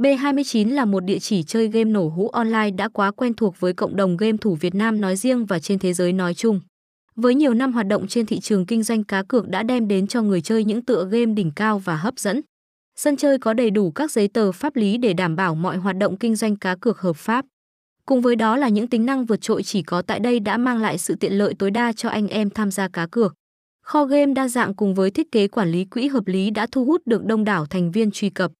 B29 0.00 0.74
là 0.74 0.84
một 0.84 1.04
địa 1.04 1.18
chỉ 1.18 1.42
chơi 1.42 1.68
game 1.68 1.90
nổ 1.90 2.08
hũ 2.08 2.28
online 2.28 2.70
đã 2.70 2.88
quá 2.88 3.10
quen 3.10 3.34
thuộc 3.34 3.60
với 3.60 3.72
cộng 3.72 3.96
đồng 3.96 4.16
game 4.16 4.36
thủ 4.40 4.54
Việt 4.54 4.74
Nam 4.74 5.00
nói 5.00 5.16
riêng 5.16 5.46
và 5.46 5.58
trên 5.58 5.78
thế 5.78 5.92
giới 5.92 6.12
nói 6.12 6.34
chung. 6.34 6.60
Với 7.16 7.34
nhiều 7.34 7.54
năm 7.54 7.72
hoạt 7.72 7.86
động 7.86 8.06
trên 8.06 8.26
thị 8.26 8.40
trường 8.40 8.66
kinh 8.66 8.82
doanh 8.82 9.04
cá 9.04 9.22
cược 9.22 9.48
đã 9.48 9.62
đem 9.62 9.88
đến 9.88 10.06
cho 10.06 10.22
người 10.22 10.40
chơi 10.40 10.64
những 10.64 10.84
tựa 10.84 11.08
game 11.10 11.26
đỉnh 11.26 11.50
cao 11.56 11.78
và 11.78 11.96
hấp 11.96 12.18
dẫn. 12.18 12.40
Sân 12.96 13.16
chơi 13.16 13.38
có 13.38 13.54
đầy 13.54 13.70
đủ 13.70 13.90
các 13.90 14.10
giấy 14.10 14.28
tờ 14.28 14.52
pháp 14.52 14.76
lý 14.76 14.98
để 14.98 15.12
đảm 15.12 15.36
bảo 15.36 15.54
mọi 15.54 15.76
hoạt 15.76 15.96
động 15.96 16.16
kinh 16.16 16.36
doanh 16.36 16.56
cá 16.56 16.76
cược 16.80 17.00
hợp 17.00 17.16
pháp. 17.16 17.44
Cùng 18.06 18.20
với 18.20 18.36
đó 18.36 18.56
là 18.56 18.68
những 18.68 18.88
tính 18.88 19.06
năng 19.06 19.24
vượt 19.24 19.40
trội 19.40 19.62
chỉ 19.62 19.82
có 19.82 20.02
tại 20.02 20.20
đây 20.20 20.40
đã 20.40 20.56
mang 20.56 20.78
lại 20.78 20.98
sự 20.98 21.14
tiện 21.14 21.32
lợi 21.32 21.54
tối 21.58 21.70
đa 21.70 21.92
cho 21.92 22.08
anh 22.08 22.28
em 22.28 22.50
tham 22.50 22.70
gia 22.70 22.88
cá 22.88 23.06
cược. 23.06 23.34
Kho 23.84 24.04
game 24.04 24.32
đa 24.34 24.48
dạng 24.48 24.74
cùng 24.74 24.94
với 24.94 25.10
thiết 25.10 25.32
kế 25.32 25.48
quản 25.48 25.70
lý 25.70 25.84
quỹ 25.84 26.08
hợp 26.08 26.26
lý 26.26 26.50
đã 26.50 26.66
thu 26.72 26.84
hút 26.84 27.02
được 27.06 27.24
đông 27.24 27.44
đảo 27.44 27.66
thành 27.66 27.90
viên 27.90 28.10
truy 28.10 28.30
cập. 28.30 28.52